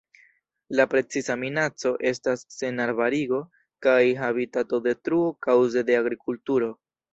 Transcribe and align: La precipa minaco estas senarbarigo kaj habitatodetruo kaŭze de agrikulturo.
La 0.77 0.85
precipa 0.93 1.35
minaco 1.41 1.91
estas 2.13 2.45
senarbarigo 2.55 3.43
kaj 3.89 3.99
habitatodetruo 4.25 5.31
kaŭze 5.49 5.87
de 5.93 6.01
agrikulturo. 6.03 6.75